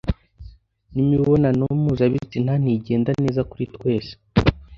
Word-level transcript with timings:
n'imibonano 0.93 1.65
mpuzabitsina 1.81 2.53
ntigenda 2.61 3.11
neza 3.21 3.41
kuri 3.49 3.65
twse 3.75 4.11